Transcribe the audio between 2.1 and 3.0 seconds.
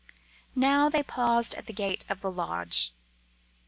the lodge.